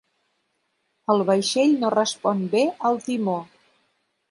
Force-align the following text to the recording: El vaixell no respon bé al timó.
El 1.15 1.21
vaixell 1.27 1.77
no 1.85 1.93
respon 1.97 2.43
bé 2.57 2.65
al 2.91 3.01
timó. 3.11 3.39